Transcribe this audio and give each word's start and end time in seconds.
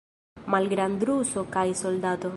Malgrandruso 0.53 1.45
kaj 1.57 1.69
soldato. 1.85 2.29